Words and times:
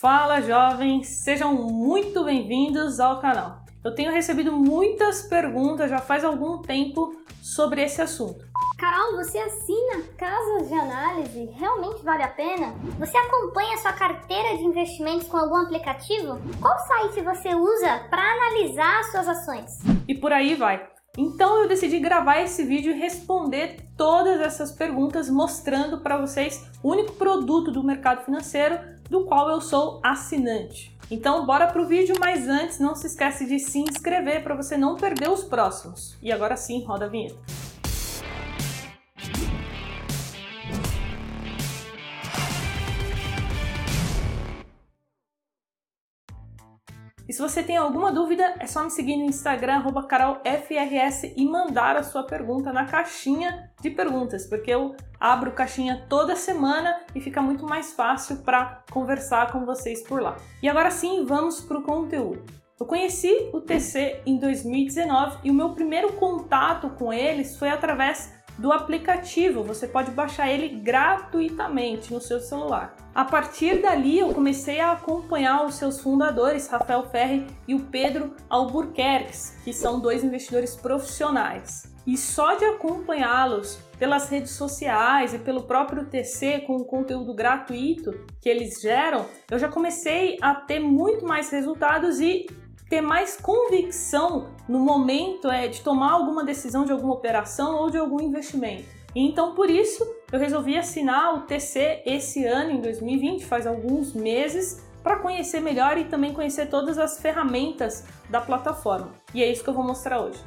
Fala 0.00 0.40
jovens, 0.40 1.08
sejam 1.24 1.52
muito 1.54 2.22
bem-vindos 2.22 3.00
ao 3.00 3.20
canal. 3.20 3.64
Eu 3.84 3.92
tenho 3.96 4.12
recebido 4.12 4.52
muitas 4.52 5.22
perguntas 5.22 5.90
já 5.90 5.98
faz 5.98 6.24
algum 6.24 6.62
tempo 6.62 7.16
sobre 7.42 7.82
esse 7.82 8.00
assunto. 8.00 8.46
Carol, 8.78 9.16
você 9.16 9.38
assina 9.38 10.04
casas 10.16 10.68
de 10.68 10.74
análise? 10.74 11.46
Realmente 11.46 12.04
vale 12.04 12.22
a 12.22 12.28
pena? 12.28 12.76
Você 12.96 13.16
acompanha 13.16 13.76
sua 13.78 13.92
carteira 13.92 14.56
de 14.56 14.62
investimentos 14.62 15.26
com 15.26 15.36
algum 15.36 15.56
aplicativo? 15.56 16.38
Qual 16.60 16.78
site 16.78 17.20
você 17.20 17.52
usa 17.56 18.06
para 18.08 18.22
analisar 18.22 19.02
suas 19.10 19.26
ações? 19.26 19.80
E 20.06 20.14
por 20.14 20.32
aí 20.32 20.54
vai. 20.54 20.80
Então 21.16 21.60
eu 21.60 21.68
decidi 21.68 21.98
gravar 21.98 22.38
esse 22.38 22.62
vídeo 22.62 22.92
e 22.92 23.00
responder 23.00 23.88
todas 23.96 24.40
essas 24.40 24.70
perguntas, 24.70 25.28
mostrando 25.28 25.98
para 25.98 26.16
vocês 26.16 26.70
o 26.80 26.92
único 26.92 27.14
produto 27.14 27.72
do 27.72 27.82
mercado 27.82 28.24
financeiro 28.24 28.78
do 29.08 29.24
qual 29.24 29.48
eu 29.50 29.60
sou 29.60 30.00
assinante. 30.02 30.96
Então 31.10 31.46
bora 31.46 31.66
pro 31.68 31.86
vídeo, 31.86 32.16
mas 32.20 32.48
antes 32.48 32.78
não 32.78 32.94
se 32.94 33.06
esquece 33.06 33.46
de 33.46 33.58
se 33.58 33.78
inscrever 33.78 34.42
para 34.42 34.54
você 34.54 34.76
não 34.76 34.96
perder 34.96 35.30
os 35.30 35.42
próximos. 35.42 36.16
E 36.22 36.30
agora 36.30 36.56
sim, 36.56 36.84
roda 36.84 37.06
a 37.06 37.08
vinheta. 37.08 37.67
E 47.28 47.32
se 47.32 47.42
você 47.42 47.62
tem 47.62 47.76
alguma 47.76 48.10
dúvida, 48.10 48.54
é 48.58 48.66
só 48.66 48.82
me 48.82 48.90
seguir 48.90 49.16
no 49.18 49.24
Instagram, 49.24 49.84
carolfrs, 50.08 51.24
e 51.36 51.44
mandar 51.44 51.94
a 51.94 52.02
sua 52.02 52.22
pergunta 52.22 52.72
na 52.72 52.86
caixinha 52.86 53.70
de 53.82 53.90
perguntas, 53.90 54.46
porque 54.46 54.70
eu 54.70 54.96
abro 55.20 55.52
caixinha 55.52 56.06
toda 56.08 56.34
semana 56.34 57.00
e 57.14 57.20
fica 57.20 57.42
muito 57.42 57.66
mais 57.66 57.92
fácil 57.92 58.38
para 58.38 58.82
conversar 58.90 59.52
com 59.52 59.66
vocês 59.66 60.02
por 60.02 60.22
lá. 60.22 60.38
E 60.62 60.68
agora 60.70 60.90
sim, 60.90 61.26
vamos 61.26 61.60
para 61.60 61.78
o 61.78 61.82
conteúdo. 61.82 62.42
Eu 62.80 62.86
conheci 62.86 63.50
o 63.52 63.60
TC 63.60 64.22
em 64.24 64.38
2019 64.38 65.40
e 65.44 65.50
o 65.50 65.54
meu 65.54 65.74
primeiro 65.74 66.14
contato 66.14 66.88
com 66.90 67.12
eles 67.12 67.58
foi 67.58 67.68
através 67.68 68.37
do 68.58 68.72
aplicativo. 68.72 69.62
Você 69.62 69.86
pode 69.86 70.10
baixar 70.10 70.50
ele 70.50 70.68
gratuitamente 70.80 72.12
no 72.12 72.20
seu 72.20 72.40
celular. 72.40 72.94
A 73.14 73.24
partir 73.24 73.80
dali, 73.80 74.18
eu 74.18 74.34
comecei 74.34 74.80
a 74.80 74.92
acompanhar 74.92 75.64
os 75.64 75.76
seus 75.76 76.00
fundadores, 76.00 76.68
Rafael 76.68 77.08
Ferri 77.08 77.46
e 77.66 77.74
o 77.74 77.80
Pedro 77.86 78.34
Albuquerque, 78.48 79.32
que 79.64 79.72
são 79.72 80.00
dois 80.00 80.22
investidores 80.24 80.76
profissionais. 80.76 81.94
E 82.06 82.16
só 82.16 82.54
de 82.54 82.64
acompanhá-los 82.64 83.76
pelas 83.98 84.30
redes 84.30 84.52
sociais 84.52 85.34
e 85.34 85.38
pelo 85.38 85.64
próprio 85.64 86.06
TC 86.06 86.60
com 86.60 86.76
o 86.76 86.84
conteúdo 86.84 87.34
gratuito 87.34 88.12
que 88.40 88.48
eles 88.48 88.80
geram, 88.80 89.26
eu 89.50 89.58
já 89.58 89.68
comecei 89.68 90.38
a 90.40 90.54
ter 90.54 90.78
muito 90.78 91.26
mais 91.26 91.50
resultados 91.50 92.20
e 92.20 92.46
ter 92.88 93.00
mais 93.00 93.36
convicção 93.36 94.48
no 94.68 94.78
momento 94.78 95.50
é, 95.50 95.68
de 95.68 95.80
tomar 95.80 96.12
alguma 96.12 96.44
decisão 96.44 96.84
de 96.84 96.92
alguma 96.92 97.14
operação 97.14 97.76
ou 97.76 97.90
de 97.90 97.98
algum 97.98 98.20
investimento. 98.20 98.88
Então, 99.14 99.54
por 99.54 99.70
isso, 99.70 100.06
eu 100.30 100.38
resolvi 100.38 100.76
assinar 100.76 101.34
o 101.34 101.40
TC 101.40 102.02
esse 102.06 102.44
ano, 102.44 102.70
em 102.70 102.80
2020, 102.80 103.44
faz 103.44 103.66
alguns 103.66 104.12
meses, 104.12 104.86
para 105.02 105.16
conhecer 105.16 105.60
melhor 105.60 105.96
e 105.96 106.04
também 106.04 106.32
conhecer 106.32 106.66
todas 106.66 106.98
as 106.98 107.20
ferramentas 107.20 108.04
da 108.28 108.40
plataforma. 108.40 109.12
E 109.32 109.42
é 109.42 109.50
isso 109.50 109.62
que 109.62 109.70
eu 109.70 109.74
vou 109.74 109.84
mostrar 109.84 110.20
hoje. 110.20 110.38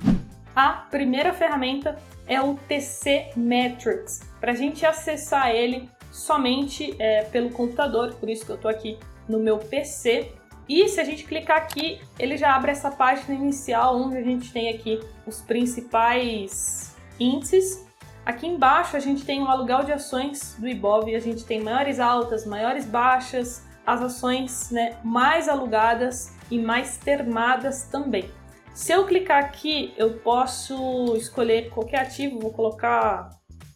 A 0.55 0.70
primeira 0.92 1.33
ferramenta 1.33 1.98
é 2.28 2.42
o 2.42 2.55
TC 2.67 3.31
Metrics. 3.36 4.22
Para 4.39 4.52
a 4.52 4.55
gente 4.55 4.86
acessar 4.86 5.50
ele 5.50 5.89
somente 6.11 6.95
é, 7.00 7.23
pelo 7.23 7.50
computador, 7.50 8.14
por 8.16 8.30
isso 8.30 8.45
que 8.45 8.52
eu 8.52 8.58
estou 8.58 8.70
aqui 8.70 9.00
no 9.28 9.39
meu 9.39 9.58
PC. 9.58 10.33
E 10.67 10.88
se 10.88 11.00
a 11.00 11.04
gente 11.04 11.23
clicar 11.26 11.58
aqui, 11.58 12.00
ele 12.17 12.38
já 12.38 12.56
abre 12.56 12.72
essa 12.72 12.92
página 12.92 13.36
inicial 13.36 13.98
onde 13.98 14.17
a 14.17 14.23
gente 14.23 14.52
tem 14.52 14.70
aqui 14.70 15.00
os 15.26 15.42
principais 15.42 16.95
índices 17.20 17.86
Aqui 18.26 18.45
embaixo 18.45 18.95
a 18.95 19.00
gente 19.00 19.26
tem 19.26 19.42
o 19.42 19.48
aluguel 19.48 19.83
de 19.83 19.92
ações 19.92 20.55
do 20.60 20.67
Ibov, 20.67 21.14
a 21.16 21.20
gente 21.20 21.44
tem 21.44 21.61
maiores 21.61 22.00
altas, 22.00 22.45
maiores 22.45 22.86
baixas, 22.86 23.66
as 23.86 24.02
ações 24.02 24.70
né, 24.70 24.98
mais 25.04 25.50
alugadas 25.50 26.36
e 26.52 26.60
mais 26.60 26.98
termadas 26.98 27.86
também. 27.86 28.30
Se 28.76 28.92
eu 28.94 29.05
clicar 29.08 29.44
aqui, 29.44 29.94
eu 29.98 30.20
posso 30.20 31.16
escolher 31.16 31.71
qualquer 31.71 32.02
ativo, 32.02 32.39
vou 32.39 32.54
colocar 32.54 33.30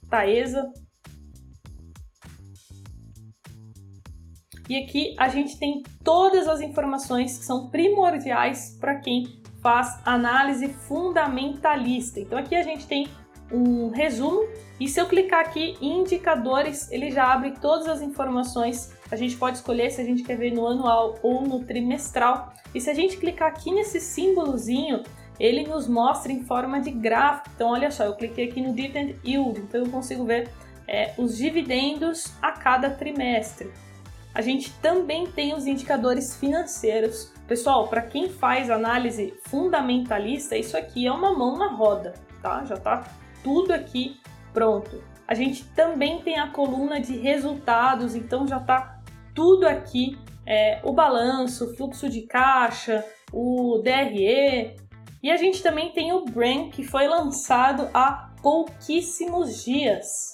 Taesa. 0.10 0.72
E 4.68 4.78
aqui 4.78 5.16
a 5.18 5.30
gente 5.30 5.58
tem 5.58 5.84
todas 6.04 6.48
as 6.48 6.62
informações 6.62 7.38
que 7.38 7.46
são 7.46 7.70
primordiais 7.70 8.78
para 8.80 8.96
quem 8.96 9.40
faz 9.62 10.00
análise 10.06 10.68
fundamentalista. 10.70 12.20
Então 12.20 12.38
aqui 12.38 12.56
a 12.56 12.64
gente 12.64 12.88
tem 12.88 13.08
um 13.52 13.90
resumo 13.90 14.48
e 14.80 14.88
se 14.88 15.00
eu 15.00 15.08
clicar 15.08 15.42
aqui 15.42 15.78
em 15.80 16.00
indicadores, 16.00 16.92
ele 16.92 17.12
já 17.12 17.32
abre 17.32 17.52
todas 17.62 17.88
as 17.88 18.02
informações. 18.02 18.94
A 19.10 19.16
gente 19.16 19.38
pode 19.38 19.58
escolher 19.58 19.90
se 19.92 20.02
a 20.02 20.04
gente 20.04 20.24
quer 20.24 20.38
ver 20.38 20.52
no 20.52 20.68
anual 20.68 21.16
ou 21.22 21.42
no 21.42 21.64
trimestral. 21.64 22.54
E 22.74 22.82
se 22.82 22.90
a 22.90 22.94
gente 22.94 23.18
clicar 23.18 23.50
aqui 23.50 23.72
nesse 23.72 24.02
símbolozinho, 24.02 25.04
ele 25.40 25.64
nos 25.64 25.88
mostra 25.88 26.32
em 26.32 26.44
forma 26.44 26.82
de 26.82 26.92
gráfico. 26.92 27.50
Então, 27.56 27.70
olha 27.70 27.90
só, 27.92 28.04
eu 28.04 28.16
cliquei 28.16 28.50
aqui 28.50 28.62
no 28.62 28.74
Dividend 28.74 29.16
Yield, 29.26 29.62
então 29.62 29.86
eu 29.86 29.90
consigo 29.90 30.26
ver 30.26 30.50
é, 30.88 31.14
os 31.18 31.38
dividendos 31.38 32.34
a 32.42 32.52
cada 32.52 32.90
trimestre. 32.90 33.72
A 34.36 34.42
gente 34.42 34.70
também 34.82 35.28
tem 35.28 35.56
os 35.56 35.66
indicadores 35.66 36.36
financeiros. 36.36 37.32
Pessoal, 37.48 37.88
para 37.88 38.02
quem 38.02 38.30
faz 38.30 38.70
análise 38.70 39.34
fundamentalista, 39.46 40.58
isso 40.58 40.76
aqui 40.76 41.08
é 41.08 41.12
uma 41.12 41.32
mão 41.32 41.58
na 41.58 41.68
roda, 41.68 42.14
tá? 42.42 42.66
Já 42.66 42.76
está 42.76 43.08
tudo 43.42 43.72
aqui 43.72 44.20
pronto. 44.54 45.02
A 45.26 45.34
gente 45.34 45.64
também 45.70 46.22
tem 46.22 46.38
a 46.38 46.50
coluna 46.50 47.00
de 47.00 47.18
resultados, 47.18 48.14
então 48.14 48.46
já 48.46 48.58
está 48.58 49.00
tudo 49.34 49.66
aqui: 49.66 50.18
é, 50.46 50.82
o 50.84 50.92
balanço, 50.92 51.72
o 51.72 51.76
fluxo 51.78 52.10
de 52.10 52.24
caixa, 52.24 53.06
o 53.32 53.82
DRE. 53.82 54.76
E 55.24 55.32
a 55.32 55.38
gente 55.38 55.64
também 55.64 55.94
tem 55.94 56.12
o 56.12 56.26
Brain, 56.26 56.70
que 56.70 56.84
foi 56.84 57.08
lançado 57.08 57.90
há 57.94 58.32
pouquíssimos 58.44 59.64
dias. 59.64 60.34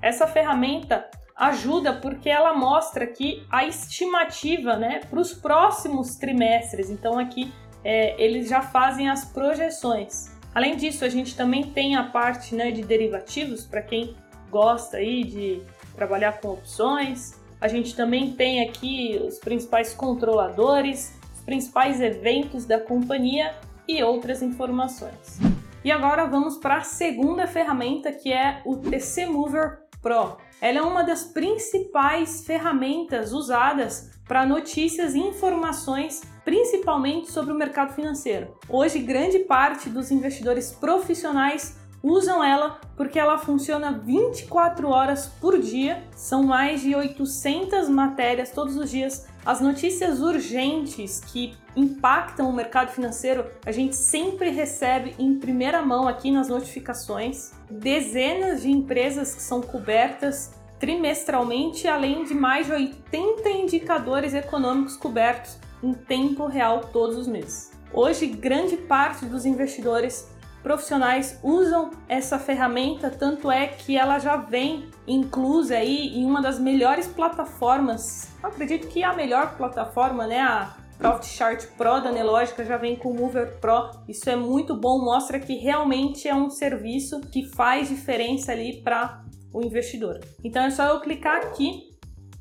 Essa 0.00 0.26
ferramenta 0.28 1.10
ajuda 1.40 1.94
porque 1.94 2.28
ela 2.28 2.52
mostra 2.52 3.04
aqui 3.04 3.42
a 3.50 3.64
estimativa 3.64 4.76
né, 4.76 5.00
para 5.08 5.18
os 5.18 5.32
próximos 5.32 6.16
trimestres. 6.16 6.90
Então 6.90 7.18
aqui 7.18 7.50
é, 7.82 8.22
eles 8.22 8.46
já 8.50 8.60
fazem 8.60 9.08
as 9.08 9.24
projeções. 9.24 10.30
Além 10.54 10.76
disso, 10.76 11.02
a 11.02 11.08
gente 11.08 11.34
também 11.34 11.70
tem 11.70 11.96
a 11.96 12.02
parte 12.02 12.54
né, 12.54 12.70
de 12.70 12.82
derivativos, 12.82 13.64
para 13.64 13.80
quem 13.80 14.14
gosta 14.50 14.98
aí 14.98 15.24
de 15.24 15.62
trabalhar 15.94 16.40
com 16.40 16.48
opções. 16.48 17.40
A 17.58 17.68
gente 17.68 17.96
também 17.96 18.32
tem 18.32 18.68
aqui 18.68 19.18
os 19.26 19.38
principais 19.38 19.94
controladores, 19.94 21.18
os 21.34 21.40
principais 21.40 22.02
eventos 22.02 22.66
da 22.66 22.78
companhia 22.78 23.54
e 23.88 24.02
outras 24.02 24.42
informações. 24.42 25.38
E 25.82 25.90
agora 25.90 26.26
vamos 26.26 26.58
para 26.58 26.78
a 26.78 26.82
segunda 26.82 27.46
ferramenta 27.46 28.12
que 28.12 28.30
é 28.30 28.60
o 28.66 28.76
TC 28.76 29.24
Mover 29.24 29.78
Pro. 30.02 30.36
Ela 30.60 30.78
é 30.78 30.82
uma 30.82 31.02
das 31.02 31.24
principais 31.24 32.44
ferramentas 32.44 33.32
usadas 33.32 34.10
para 34.28 34.44
notícias 34.44 35.14
e 35.14 35.18
informações, 35.18 36.22
principalmente 36.44 37.32
sobre 37.32 37.52
o 37.52 37.56
mercado 37.56 37.94
financeiro. 37.94 38.54
Hoje, 38.68 38.98
grande 38.98 39.38
parte 39.40 39.88
dos 39.88 40.10
investidores 40.10 40.70
profissionais 40.70 41.78
usam 42.02 42.44
ela 42.44 42.78
porque 42.96 43.18
ela 43.18 43.38
funciona 43.38 43.90
24 44.04 44.88
horas 44.88 45.26
por 45.40 45.58
dia, 45.58 46.04
são 46.14 46.42
mais 46.42 46.82
de 46.82 46.94
800 46.94 47.88
matérias 47.88 48.50
todos 48.50 48.76
os 48.76 48.90
dias. 48.90 49.26
As 49.44 49.58
notícias 49.60 50.20
urgentes 50.20 51.20
que 51.20 51.56
impactam 51.74 52.48
o 52.48 52.52
mercado 52.52 52.90
financeiro, 52.90 53.46
a 53.64 53.72
gente 53.72 53.96
sempre 53.96 54.50
recebe 54.50 55.14
em 55.18 55.38
primeira 55.38 55.80
mão 55.80 56.06
aqui 56.06 56.30
nas 56.30 56.48
notificações. 56.48 57.52
Dezenas 57.70 58.62
de 58.62 58.70
empresas 58.70 59.34
que 59.34 59.40
são 59.40 59.62
cobertas 59.62 60.52
trimestralmente, 60.78 61.88
além 61.88 62.24
de 62.24 62.34
mais 62.34 62.66
de 62.66 62.72
80 62.72 63.48
indicadores 63.50 64.34
econômicos 64.34 64.96
cobertos 64.96 65.58
em 65.82 65.94
tempo 65.94 66.46
real 66.46 66.80
todos 66.92 67.16
os 67.16 67.26
meses. 67.26 67.70
Hoje, 67.92 68.26
grande 68.26 68.76
parte 68.76 69.24
dos 69.24 69.46
investidores 69.46 70.28
profissionais 70.62 71.38
usam 71.42 71.90
essa 72.08 72.38
ferramenta, 72.38 73.10
tanto 73.10 73.50
é 73.50 73.66
que 73.66 73.96
ela 73.96 74.18
já 74.18 74.36
vem 74.36 74.88
inclusa 75.06 75.76
aí 75.76 76.18
em 76.18 76.24
uma 76.24 76.40
das 76.40 76.58
melhores 76.58 77.06
plataformas. 77.06 78.30
Eu 78.42 78.48
acredito 78.48 78.88
que 78.88 79.02
a 79.02 79.12
melhor 79.12 79.56
plataforma, 79.56 80.26
né, 80.26 80.40
a 80.40 80.76
Profit 80.98 81.26
Chart 81.28 81.66
Pro 81.78 82.00
da 82.00 82.12
Nelogica 82.12 82.64
já 82.64 82.76
vem 82.76 82.94
com 82.94 83.10
o 83.10 83.14
Mover 83.14 83.58
Pro. 83.58 83.90
Isso 84.06 84.28
é 84.28 84.36
muito 84.36 84.76
bom, 84.76 85.02
mostra 85.02 85.40
que 85.40 85.54
realmente 85.54 86.28
é 86.28 86.34
um 86.34 86.50
serviço 86.50 87.20
que 87.22 87.46
faz 87.46 87.88
diferença 87.88 88.52
ali 88.52 88.82
para 88.82 89.22
o 89.52 89.62
investidor. 89.62 90.20
Então 90.44 90.62
é 90.62 90.70
só 90.70 90.84
eu 90.84 91.00
clicar 91.00 91.38
aqui 91.38 91.90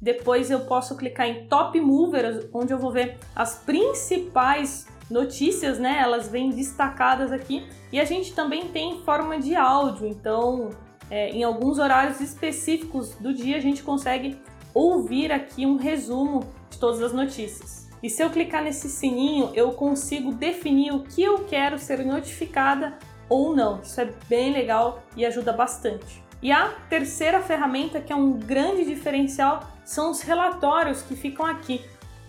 Depois 0.01 0.49
eu 0.49 0.61
posso 0.61 0.95
clicar 0.95 1.27
em 1.27 1.47
Top 1.47 1.79
Movers, 1.79 2.47
onde 2.53 2.71
eu 2.73 2.79
vou 2.79 2.91
ver 2.91 3.17
as 3.35 3.55
principais 3.55 4.87
notícias, 5.09 5.79
né? 5.79 5.99
Elas 5.99 6.27
vêm 6.29 6.49
destacadas 6.49 7.31
aqui. 7.31 7.65
E 7.91 7.99
a 7.99 8.05
gente 8.05 8.33
também 8.33 8.67
tem 8.67 9.01
forma 9.03 9.39
de 9.39 9.55
áudio, 9.55 10.07
então 10.07 10.69
é, 11.09 11.29
em 11.31 11.43
alguns 11.43 11.79
horários 11.79 12.21
específicos 12.21 13.15
do 13.15 13.33
dia 13.33 13.57
a 13.57 13.59
gente 13.59 13.81
consegue 13.81 14.37
ouvir 14.73 15.31
aqui 15.31 15.65
um 15.65 15.75
resumo 15.75 16.47
de 16.69 16.77
todas 16.77 17.01
as 17.01 17.11
notícias. 17.11 17.89
E 18.01 18.09
se 18.09 18.23
eu 18.23 18.29
clicar 18.29 18.63
nesse 18.63 18.87
sininho, 18.87 19.51
eu 19.53 19.71
consigo 19.71 20.31
definir 20.31 20.93
o 20.93 21.03
que 21.03 21.21
eu 21.21 21.45
quero 21.45 21.77
ser 21.77 22.05
notificada 22.05 22.97
ou 23.27 23.55
não. 23.55 23.81
Isso 23.81 23.99
é 23.99 24.09
bem 24.29 24.53
legal 24.53 25.03
e 25.17 25.25
ajuda 25.25 25.51
bastante. 25.51 26.23
E 26.41 26.51
a 26.51 26.69
terceira 26.89 27.41
ferramenta, 27.41 27.99
que 27.99 28.13
é 28.13 28.15
um 28.15 28.31
grande 28.31 28.85
diferencial, 28.85 29.67
são 29.83 30.11
os 30.11 30.21
relatórios 30.21 31.01
que 31.01 31.15
ficam 31.15 31.45
aqui. 31.45 31.81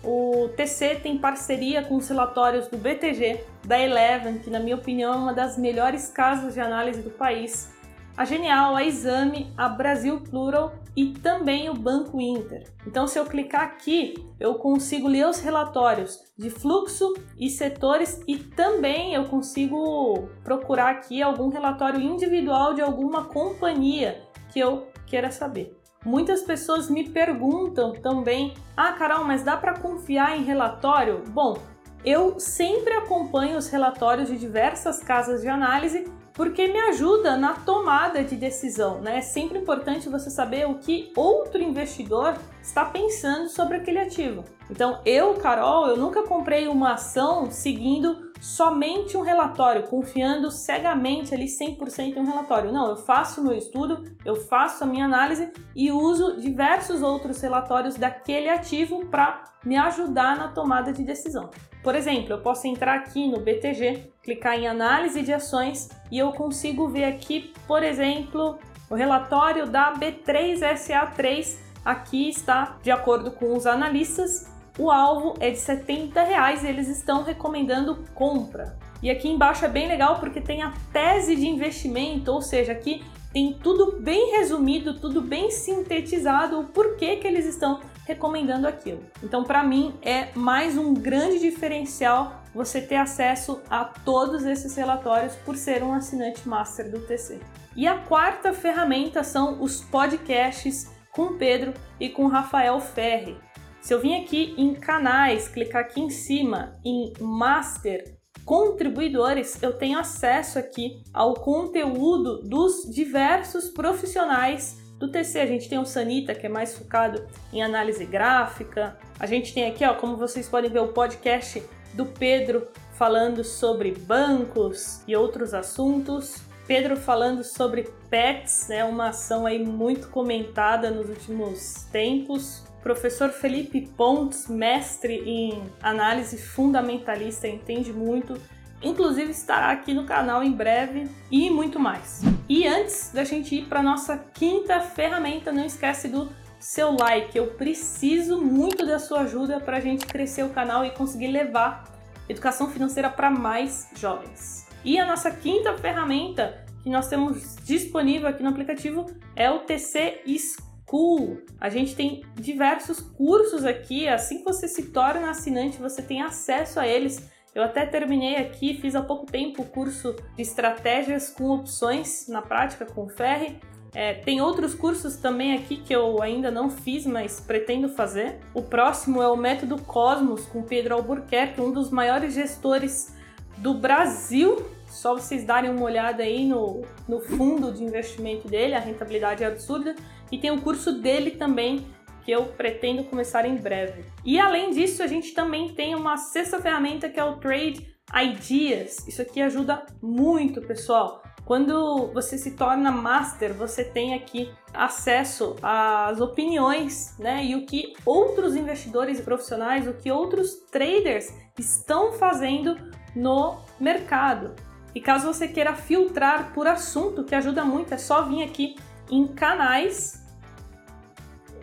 O 0.03 0.49
TC 0.55 0.95
tem 0.95 1.17
parceria 1.17 1.83
com 1.83 1.95
os 1.97 2.07
relatórios 2.07 2.67
do 2.67 2.77
BTG, 2.77 3.43
da 3.65 3.79
Eleven, 3.79 4.39
que 4.39 4.49
na 4.49 4.59
minha 4.59 4.75
opinião 4.75 5.13
é 5.13 5.17
uma 5.17 5.33
das 5.33 5.57
melhores 5.57 6.09
casas 6.09 6.55
de 6.55 6.59
análise 6.59 7.01
do 7.01 7.11
país, 7.11 7.71
a 8.17 8.25
Genial, 8.25 8.75
a 8.75 8.83
Exame, 8.83 9.53
a 9.55 9.69
Brasil 9.69 10.19
Plural 10.21 10.73
e 10.95 11.11
também 11.11 11.69
o 11.69 11.73
Banco 11.73 12.19
Inter. 12.19 12.67
Então, 12.85 13.07
se 13.07 13.17
eu 13.17 13.25
clicar 13.25 13.61
aqui, 13.61 14.15
eu 14.39 14.55
consigo 14.55 15.07
ler 15.07 15.27
os 15.27 15.39
relatórios 15.39 16.19
de 16.37 16.49
fluxo 16.49 17.13
e 17.39 17.49
setores 17.49 18.21
e 18.27 18.37
também 18.37 19.13
eu 19.13 19.25
consigo 19.25 20.27
procurar 20.43 20.89
aqui 20.89 21.21
algum 21.21 21.49
relatório 21.49 22.01
individual 22.01 22.73
de 22.73 22.81
alguma 22.81 23.25
companhia 23.25 24.21
que 24.51 24.59
eu 24.59 24.87
queira 25.05 25.31
saber. 25.31 25.80
Muitas 26.05 26.41
pessoas 26.41 26.89
me 26.89 27.09
perguntam 27.09 27.93
também: 27.93 28.55
"Ah, 28.75 28.93
Carol, 28.93 29.23
mas 29.23 29.43
dá 29.43 29.55
para 29.55 29.79
confiar 29.79 30.37
em 30.37 30.43
relatório?" 30.43 31.23
Bom, 31.27 31.57
eu 32.03 32.39
sempre 32.39 32.93
acompanho 32.93 33.57
os 33.57 33.69
relatórios 33.69 34.27
de 34.27 34.37
diversas 34.37 34.99
casas 34.99 35.41
de 35.41 35.47
análise 35.47 36.05
porque 36.33 36.67
me 36.67 36.79
ajuda 36.79 37.37
na 37.37 37.53
tomada 37.53 38.23
de 38.23 38.35
decisão, 38.35 38.99
né? 39.01 39.17
É 39.17 39.21
sempre 39.21 39.59
importante 39.59 40.09
você 40.09 40.29
saber 40.29 40.67
o 40.67 40.75
que 40.75 41.11
outro 41.15 41.61
investidor 41.61 42.35
está 42.61 42.85
pensando 42.85 43.49
sobre 43.49 43.77
aquele 43.77 43.99
ativo. 43.99 44.43
Então, 44.69 45.01
eu, 45.05 45.33
Carol, 45.35 45.87
eu 45.87 45.97
nunca 45.97 46.23
comprei 46.23 46.67
uma 46.67 46.93
ação 46.93 47.49
seguindo 47.51 48.31
somente 48.41 49.15
um 49.15 49.21
relatório, 49.21 49.83
confiando 49.83 50.49
cegamente 50.49 51.33
ali 51.33 51.45
100% 51.45 52.15
em 52.15 52.19
um 52.19 52.25
relatório. 52.25 52.71
Não, 52.71 52.89
eu 52.89 52.95
faço 52.95 53.43
meu 53.43 53.53
estudo, 53.53 54.03
eu 54.25 54.35
faço 54.35 54.83
a 54.83 54.87
minha 54.87 55.05
análise 55.05 55.51
e 55.75 55.91
uso 55.91 56.39
diversos 56.39 57.03
outros 57.03 57.39
relatórios 57.39 57.95
daquele 57.95 58.49
ativo 58.49 59.05
para 59.05 59.43
me 59.63 59.77
ajudar 59.77 60.35
na 60.35 60.47
tomada 60.47 60.91
de 60.91 61.03
decisão. 61.03 61.51
Por 61.83 61.95
exemplo, 61.95 62.33
eu 62.33 62.41
posso 62.41 62.67
entrar 62.67 62.95
aqui 62.95 63.27
no 63.27 63.39
BTG, 63.39 64.11
clicar 64.23 64.57
em 64.57 64.67
análise 64.67 65.21
de 65.21 65.33
ações 65.33 65.89
e 66.11 66.17
eu 66.17 66.31
consigo 66.31 66.87
ver 66.87 67.05
aqui, 67.05 67.53
por 67.67 67.83
exemplo, 67.83 68.57
o 68.89 68.95
relatório 68.95 69.67
da 69.67 69.93
B3SA3. 69.93 71.70
Aqui 71.83 72.29
está, 72.29 72.77
de 72.83 72.91
acordo 72.91 73.31
com 73.31 73.55
os 73.55 73.65
analistas, 73.65 74.47
o 74.77 74.89
alvo 74.89 75.35
é 75.39 75.49
de 75.49 75.57
70 75.57 76.23
reais 76.23 76.63
e 76.63 76.67
eles 76.67 76.87
estão 76.87 77.23
recomendando 77.23 78.05
compra. 78.13 78.77
E 79.01 79.09
aqui 79.09 79.27
embaixo 79.27 79.65
é 79.65 79.67
bem 79.67 79.87
legal 79.87 80.19
porque 80.19 80.39
tem 80.39 80.61
a 80.61 80.73
tese 80.93 81.35
de 81.35 81.47
investimento, 81.47 82.31
ou 82.31 82.41
seja, 82.41 82.71
aqui 82.71 83.03
tem 83.33 83.53
tudo 83.53 83.99
bem 83.99 84.37
resumido, 84.37 84.99
tudo 84.99 85.21
bem 85.21 85.49
sintetizado, 85.49 86.59
o 86.59 86.65
porquê 86.65 87.15
que 87.15 87.27
eles 87.27 87.45
estão 87.45 87.79
recomendando 88.05 88.67
aquilo. 88.67 89.01
Então, 89.23 89.43
para 89.43 89.63
mim, 89.63 89.93
é 90.01 90.29
mais 90.35 90.77
um 90.77 90.93
grande 90.93 91.39
diferencial 91.39 92.43
você 92.53 92.81
ter 92.81 92.97
acesso 92.97 93.61
a 93.69 93.85
todos 93.85 94.43
esses 94.45 94.75
relatórios 94.75 95.35
por 95.37 95.55
ser 95.55 95.81
um 95.81 95.93
assinante 95.93 96.47
master 96.47 96.91
do 96.91 96.99
TC. 96.99 97.39
E 97.75 97.87
a 97.87 97.97
quarta 97.97 98.53
ferramenta 98.53 99.23
são 99.23 99.61
os 99.61 99.81
podcasts 99.81 100.91
com 101.11 101.37
Pedro 101.37 101.73
e 101.99 102.09
com 102.09 102.27
Rafael 102.27 102.79
Ferri. 102.79 103.37
Se 103.81 103.93
eu 103.93 103.99
vim 103.99 104.21
aqui 104.21 104.53
em 104.57 104.73
canais, 104.73 105.47
clicar 105.47 105.81
aqui 105.81 105.99
em 105.99 106.09
cima 106.09 106.79
em 106.85 107.13
Master 107.19 108.17
Contribuidores, 108.45 109.61
eu 109.61 109.73
tenho 109.73 109.99
acesso 109.99 110.57
aqui 110.57 111.03
ao 111.13 111.35
conteúdo 111.35 112.41
dos 112.41 112.89
diversos 112.91 113.69
profissionais 113.69 114.81
do 115.01 115.09
TC, 115.09 115.39
a 115.39 115.45
gente 115.47 115.67
tem 115.67 115.79
o 115.79 115.85
Sanita, 115.85 116.35
que 116.35 116.45
é 116.45 116.49
mais 116.49 116.77
focado 116.77 117.25
em 117.51 117.63
análise 117.63 118.05
gráfica. 118.05 118.95
A 119.19 119.25
gente 119.25 119.51
tem 119.51 119.65
aqui, 119.65 119.83
ó, 119.83 119.95
como 119.95 120.15
vocês 120.15 120.47
podem 120.47 120.69
ver, 120.69 120.79
o 120.79 120.89
podcast 120.89 121.63
do 121.95 122.05
Pedro 122.05 122.67
falando 122.93 123.43
sobre 123.43 123.91
bancos 123.91 125.01
e 125.07 125.15
outros 125.15 125.55
assuntos. 125.55 126.50
Pedro 126.71 126.95
falando 126.95 127.43
sobre 127.43 127.83
pets, 128.09 128.67
né, 128.69 128.81
uma 128.85 129.09
ação 129.09 129.45
aí 129.45 129.61
muito 129.61 130.07
comentada 130.07 130.89
nos 130.89 131.09
últimos 131.09 131.85
tempos. 131.91 132.63
Professor 132.81 133.29
Felipe 133.29 133.81
Pontes, 133.97 134.47
mestre 134.47 135.21
em 135.25 135.61
análise 135.83 136.37
fundamentalista, 136.37 137.45
entende 137.45 137.91
muito 137.91 138.39
inclusive 138.81 139.31
estará 139.31 139.69
aqui 139.69 139.93
no 139.93 140.05
canal 140.05 140.41
em 140.41 140.51
breve 140.53 141.09
e 141.29 141.49
muito 141.49 141.77
mais. 141.77 142.21
E 142.47 142.65
antes 142.65 143.11
da 143.13 143.25
gente 143.25 143.53
ir 143.53 143.65
para 143.65 143.83
nossa 143.83 144.17
quinta 144.33 144.79
ferramenta, 144.79 145.51
não 145.51 145.65
esquece 145.65 146.07
do 146.07 146.29
seu 146.57 146.95
like. 146.95 147.37
Eu 147.37 147.47
preciso 147.47 148.41
muito 148.41 148.85
da 148.85 148.97
sua 148.97 149.23
ajuda 149.23 149.59
para 149.59 149.75
a 149.75 149.81
gente 149.81 150.05
crescer 150.05 150.43
o 150.43 150.49
canal 150.51 150.85
e 150.85 150.91
conseguir 150.91 151.27
levar 151.27 151.83
educação 152.29 152.71
financeira 152.71 153.09
para 153.09 153.29
mais 153.29 153.89
jovens. 153.93 154.70
E 154.83 154.99
a 154.99 155.05
nossa 155.05 155.31
quinta 155.31 155.77
ferramenta 155.77 156.65
que 156.83 156.89
nós 156.89 157.07
temos 157.07 157.55
disponível 157.63 158.27
aqui 158.27 158.41
no 158.41 158.49
aplicativo 158.49 159.05
é 159.35 159.49
o 159.49 159.59
TC 159.59 160.23
School. 160.25 161.41
A 161.59 161.69
gente 161.69 161.95
tem 161.95 162.23
diversos 162.35 162.99
cursos 162.99 163.63
aqui, 163.63 164.07
assim 164.07 164.39
que 164.39 164.43
você 164.43 164.67
se 164.67 164.91
torna 164.91 165.29
assinante, 165.29 165.77
você 165.77 166.01
tem 166.01 166.21
acesso 166.21 166.79
a 166.79 166.87
eles 166.87 167.29
eu 167.53 167.63
até 167.63 167.85
terminei 167.85 168.37
aqui, 168.37 168.75
fiz 168.75 168.95
há 168.95 169.01
pouco 169.01 169.25
tempo 169.25 169.61
o 169.61 169.65
curso 169.65 170.15
de 170.35 170.41
estratégias 170.41 171.29
com 171.29 171.49
opções 171.49 172.27
na 172.29 172.41
prática 172.41 172.85
com 172.85 173.03
o 173.03 173.09
Ferri. 173.09 173.59
É, 173.93 174.13
tem 174.13 174.39
outros 174.39 174.73
cursos 174.73 175.17
também 175.17 175.53
aqui 175.53 175.75
que 175.75 175.93
eu 175.93 176.21
ainda 176.21 176.49
não 176.49 176.69
fiz, 176.69 177.05
mas 177.05 177.41
pretendo 177.41 177.89
fazer. 177.89 178.39
O 178.53 178.61
próximo 178.61 179.21
é 179.21 179.27
o 179.27 179.35
Método 179.35 179.77
Cosmos 179.81 180.45
com 180.45 180.63
Pedro 180.63 180.95
Albuquerque, 180.95 181.59
um 181.59 181.73
dos 181.73 181.89
maiores 181.89 182.33
gestores 182.33 183.13
do 183.61 183.73
Brasil. 183.73 184.65
Só 184.87 185.13
vocês 185.13 185.45
darem 185.45 185.71
uma 185.71 185.83
olhada 185.83 186.23
aí 186.23 186.45
no, 186.45 186.81
no 187.07 187.21
fundo 187.21 187.71
de 187.71 187.83
investimento 187.83 188.47
dele, 188.47 188.73
a 188.73 188.79
rentabilidade 188.79 189.43
é 189.43 189.47
absurda. 189.47 189.95
E 190.31 190.37
tem 190.37 190.51
o 190.51 190.61
curso 190.61 190.99
dele 190.99 191.31
também, 191.31 191.85
que 192.23 192.31
eu 192.31 192.45
pretendo 192.45 193.03
começar 193.05 193.45
em 193.45 193.55
breve. 193.55 194.03
E 194.25 194.39
além 194.39 194.71
disso, 194.71 195.01
a 195.01 195.07
gente 195.07 195.33
também 195.33 195.69
tem 195.73 195.95
uma 195.95 196.17
sexta 196.17 196.59
ferramenta 196.59 197.09
que 197.09 197.19
é 197.19 197.23
o 197.23 197.37
Trade 197.37 197.87
Ideas. 198.13 199.07
Isso 199.07 199.21
aqui 199.21 199.41
ajuda 199.41 199.85
muito, 200.01 200.61
pessoal. 200.61 201.23
Quando 201.51 202.07
você 202.13 202.37
se 202.37 202.51
torna 202.51 202.93
master, 202.93 203.53
você 203.53 203.83
tem 203.83 204.13
aqui 204.13 204.49
acesso 204.73 205.57
às 205.61 206.21
opiniões, 206.21 207.13
né? 207.19 207.43
E 207.43 207.55
o 207.57 207.65
que 207.65 207.91
outros 208.05 208.55
investidores 208.55 209.19
e 209.19 209.21
profissionais, 209.21 209.85
o 209.85 209.91
que 209.91 210.09
outros 210.09 210.53
traders 210.71 211.27
estão 211.59 212.13
fazendo 212.13 212.77
no 213.13 213.57
mercado. 213.77 214.55
E 214.95 215.01
caso 215.01 215.27
você 215.27 215.45
queira 215.45 215.75
filtrar 215.75 216.53
por 216.53 216.67
assunto, 216.67 217.25
que 217.25 217.35
ajuda 217.35 217.65
muito, 217.65 217.93
é 217.93 217.97
só 217.97 218.21
vir 218.21 218.43
aqui 218.43 218.77
em 219.09 219.27
canais 219.27 220.25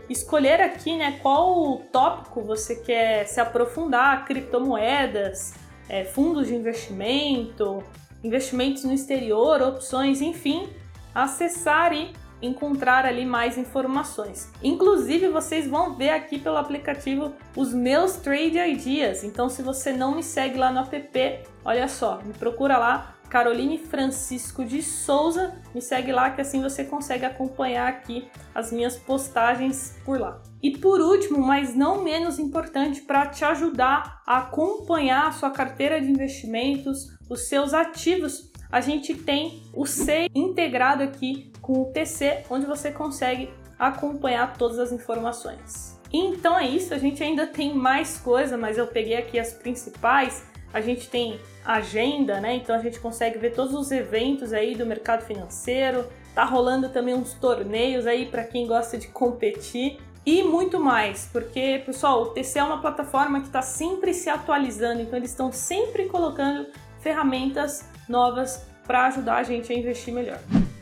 escolher 0.07 0.61
aqui 0.61 0.99
né, 0.99 1.19
qual 1.23 1.79
tópico 1.91 2.43
você 2.43 2.77
quer 2.77 3.27
se 3.27 3.41
aprofundar, 3.41 4.27
criptomoedas, 4.27 5.55
é, 5.89 6.05
fundos 6.05 6.47
de 6.47 6.55
investimento, 6.55 7.83
investimentos 8.23 8.85
no 8.85 8.93
exterior, 8.93 9.63
opções, 9.63 10.21
enfim, 10.21 10.69
acessar 11.15 11.93
e 11.93 12.13
encontrar 12.41 13.05
ali 13.05 13.27
mais 13.27 13.59
informações. 13.59 14.53
Inclusive, 14.63 15.29
vocês 15.29 15.67
vão 15.67 15.95
ver 15.95 16.11
aqui 16.11 16.39
pelo 16.39 16.57
aplicativo 16.57 17.33
os 17.57 17.73
meus 17.75 18.17
trade 18.17 18.59
ideas. 18.59 19.25
Então, 19.25 19.49
se 19.49 19.63
você 19.63 19.93
não 19.93 20.15
me 20.15 20.23
segue 20.23 20.59
lá 20.59 20.71
no 20.71 20.81
app, 20.81 21.43
olha 21.65 21.89
só, 21.89 22.21
me 22.25 22.33
procura 22.33 22.79
lá 22.79 23.17
Caroline 23.29 23.79
Francisco 23.79 24.65
de 24.65 24.83
Souza. 24.83 25.61
Me 25.75 25.83
segue 25.83 26.13
lá 26.13 26.31
que 26.31 26.41
assim 26.41 26.63
você 26.63 26.85
consegue 26.85 27.25
acompanhar 27.25 27.89
aqui 27.89 28.29
as 28.55 28.73
minhas 28.73 28.97
postagens 28.97 29.97
por 30.05 30.19
lá. 30.19 30.41
E 30.63 30.77
por 30.77 31.01
último, 31.01 31.41
mas 31.41 31.75
não 31.75 32.03
menos 32.03 32.39
importante, 32.39 33.03
para 33.03 33.27
te 33.27 33.45
ajudar 33.45 34.23
a 34.27 34.39
acompanhar 34.39 35.29
a 35.29 35.33
sua 35.33 35.51
carteira 35.51 36.01
de 36.01 36.11
investimentos, 36.11 37.07
os 37.29 37.49
seus 37.49 37.73
ativos, 37.73 38.51
a 38.71 38.81
gente 38.81 39.15
tem 39.15 39.63
o 39.73 39.87
C 39.87 40.29
integrado 40.35 41.03
aqui 41.03 41.53
com 41.63 41.83
o 41.83 41.93
TC, 41.93 42.45
onde 42.51 42.67
você 42.67 42.91
consegue 42.91 43.51
acompanhar 43.79 44.57
todas 44.57 44.79
as 44.79 44.93
informações. 44.93 45.99
Então 46.13 46.59
é 46.59 46.67
isso, 46.67 46.93
a 46.93 46.99
gente 46.99 47.23
ainda 47.23 47.47
tem 47.47 47.75
mais 47.75 48.19
coisa, 48.19 48.57
mas 48.57 48.79
eu 48.79 48.87
peguei 48.87 49.17
aqui 49.17 49.39
as 49.39 49.53
principais. 49.53 50.45
A 50.73 50.81
gente 50.81 51.09
tem 51.09 51.39
agenda, 51.65 52.41
né? 52.41 52.57
Então 52.57 52.75
a 52.75 52.79
gente 52.79 52.99
consegue 53.01 53.39
ver 53.39 53.55
todos 53.55 53.75
os 53.75 53.91
eventos 53.91 54.53
aí 54.53 54.75
do 54.75 54.85
mercado 54.85 55.25
financeiro. 55.25 56.05
Tá 56.35 56.45
rolando 56.45 56.89
também 56.91 57.15
uns 57.15 57.35
torneios 57.35 58.07
aí 58.07 58.27
para 58.27 58.45
quem 58.45 58.67
gosta 58.67 58.99
de 58.99 59.09
competir 59.09 59.99
e 60.31 60.43
muito 60.43 60.79
mais, 60.79 61.27
porque 61.33 61.83
pessoal, 61.87 62.21
o 62.21 62.27
TC 62.27 62.59
é 62.59 62.63
uma 62.63 62.83
plataforma 62.83 63.41
que 63.41 63.47
está 63.47 63.63
sempre 63.63 64.13
se 64.13 64.29
atualizando, 64.29 65.01
então 65.01 65.17
eles 65.17 65.31
estão 65.31 65.51
sempre 65.51 66.05
colocando 66.05 66.67
ferramentas 67.01 67.89
novas 68.07 68.63
para 68.87 69.07
ajudar 69.07 69.37
a 69.37 69.43
gente 69.43 69.73
a 69.73 69.75
investir 69.75 70.13
melhor. 70.13 70.39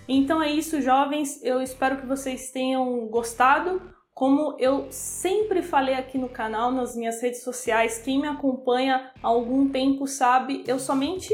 Então 0.09 0.43
é 0.43 0.51
isso, 0.51 0.83
jovens. 0.83 1.41
Eu 1.45 1.63
espero 1.63 1.97
que 1.99 2.07
vocês 2.07 2.51
tenham 2.51 3.07
gostado. 3.07 3.81
Como 4.13 4.57
eu 4.59 4.89
sempre 4.91 5.63
falei 5.63 5.95
aqui 5.95 6.19
no 6.19 6.29
canal, 6.29 6.73
nas 6.73 6.97
minhas 6.97 7.23
redes 7.23 7.45
sociais, 7.45 7.99
quem 7.99 8.21
me 8.21 8.27
acompanha 8.27 9.13
há 9.23 9.29
algum 9.29 9.69
tempo 9.69 10.09
sabe, 10.09 10.65
eu 10.67 10.81
somente 10.81 11.33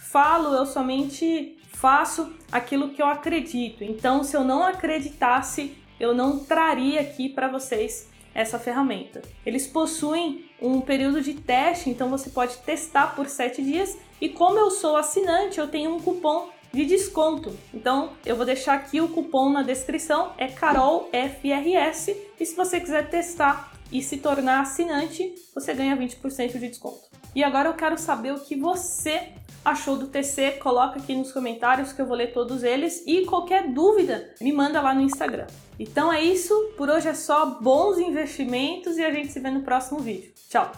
falo, 0.00 0.54
eu 0.54 0.66
somente 0.66 1.56
faço 1.68 2.32
aquilo 2.50 2.90
que 2.90 3.00
eu 3.00 3.06
acredito. 3.06 3.84
Então, 3.84 4.24
se 4.24 4.36
eu 4.36 4.42
não 4.42 4.64
acreditasse, 4.64 5.83
eu 6.04 6.14
não 6.14 6.38
traria 6.38 7.00
aqui 7.00 7.28
para 7.28 7.48
vocês 7.48 8.08
essa 8.34 8.58
ferramenta. 8.58 9.22
Eles 9.46 9.66
possuem 9.66 10.44
um 10.60 10.80
período 10.80 11.22
de 11.22 11.34
teste, 11.34 11.88
então 11.88 12.10
você 12.10 12.30
pode 12.30 12.56
testar 12.58 13.14
por 13.14 13.28
7 13.28 13.62
dias. 13.62 13.96
E 14.20 14.28
como 14.28 14.58
eu 14.58 14.70
sou 14.70 14.96
assinante, 14.96 15.58
eu 15.58 15.68
tenho 15.68 15.94
um 15.94 16.00
cupom 16.00 16.50
de 16.72 16.84
desconto. 16.84 17.56
Então 17.72 18.12
eu 18.26 18.36
vou 18.36 18.44
deixar 18.44 18.74
aqui 18.74 19.00
o 19.00 19.08
cupom 19.08 19.50
na 19.50 19.62
descrição, 19.62 20.32
é 20.36 20.48
CarolFRS. 20.48 22.08
E 22.38 22.44
se 22.44 22.54
você 22.54 22.80
quiser 22.80 23.08
testar 23.08 23.72
e 23.90 24.02
se 24.02 24.18
tornar 24.18 24.60
assinante, 24.60 25.34
você 25.54 25.72
ganha 25.72 25.96
20% 25.96 26.52
de 26.58 26.68
desconto. 26.68 27.08
E 27.34 27.42
agora 27.42 27.68
eu 27.68 27.74
quero 27.74 27.96
saber 27.96 28.32
o 28.32 28.40
que 28.40 28.56
você 28.56 29.32
achou 29.64 29.96
do 29.96 30.08
TC, 30.08 30.58
coloca 30.62 30.98
aqui 30.98 31.14
nos 31.14 31.32
comentários 31.32 31.92
que 31.92 32.02
eu 32.02 32.06
vou 32.06 32.16
ler 32.16 32.32
todos 32.32 32.62
eles 32.62 33.02
e 33.06 33.24
qualquer 33.24 33.72
dúvida 33.72 34.34
me 34.40 34.52
manda 34.52 34.80
lá 34.80 34.94
no 34.94 35.00
Instagram. 35.00 35.46
Então 35.78 36.12
é 36.12 36.22
isso, 36.22 36.54
por 36.76 36.88
hoje 36.88 37.08
é 37.08 37.14
só 37.14 37.46
bons 37.46 37.98
investimentos 37.98 38.96
e 38.96 39.04
a 39.04 39.10
gente 39.10 39.32
se 39.32 39.40
vê 39.40 39.50
no 39.50 39.62
próximo 39.62 39.98
vídeo. 40.00 40.32
Tchau! 40.48 40.70